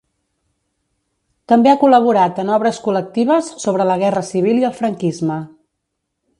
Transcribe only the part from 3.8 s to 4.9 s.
la guerra civil i el